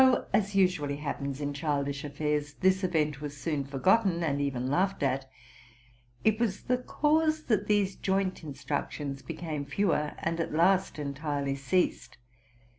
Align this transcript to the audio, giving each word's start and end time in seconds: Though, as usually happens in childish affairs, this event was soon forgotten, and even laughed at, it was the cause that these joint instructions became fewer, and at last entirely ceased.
Though, 0.01 0.25
as 0.33 0.55
usually 0.55 0.95
happens 0.95 1.39
in 1.41 1.53
childish 1.53 2.03
affairs, 2.03 2.53
this 2.55 2.83
event 2.83 3.21
was 3.21 3.37
soon 3.37 3.65
forgotten, 3.65 4.23
and 4.23 4.41
even 4.41 4.67
laughed 4.67 5.03
at, 5.03 5.29
it 6.23 6.39
was 6.39 6.63
the 6.63 6.79
cause 6.79 7.43
that 7.43 7.67
these 7.67 7.97
joint 7.97 8.43
instructions 8.43 9.21
became 9.21 9.63
fewer, 9.63 10.13
and 10.17 10.39
at 10.39 10.55
last 10.55 10.97
entirely 10.97 11.55
ceased. 11.55 12.17